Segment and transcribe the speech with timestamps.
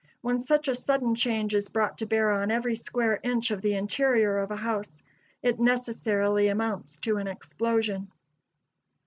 [0.21, 3.75] When such a sudden change is brought to bear on every square inch of the
[3.75, 5.03] interior of a house,
[5.43, 8.11] it necessarily amounts to an explosion.